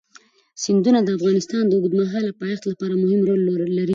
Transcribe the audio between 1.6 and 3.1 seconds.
د اوږدمهاله پایښت لپاره